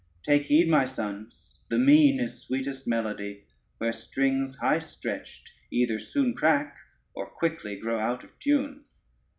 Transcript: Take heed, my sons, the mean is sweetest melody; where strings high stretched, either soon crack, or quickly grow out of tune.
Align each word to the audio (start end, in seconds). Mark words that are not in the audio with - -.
Take 0.23 0.47
heed, 0.47 0.67
my 0.67 0.85
sons, 0.85 1.61
the 1.69 1.77
mean 1.77 2.19
is 2.19 2.41
sweetest 2.41 2.87
melody; 2.87 3.43
where 3.77 3.93
strings 3.93 4.55
high 4.55 4.79
stretched, 4.79 5.51
either 5.69 5.99
soon 5.99 6.33
crack, 6.33 6.75
or 7.13 7.29
quickly 7.29 7.75
grow 7.75 7.99
out 7.99 8.23
of 8.23 8.31
tune. 8.39 8.85